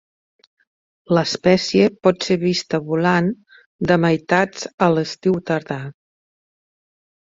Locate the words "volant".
2.89-3.31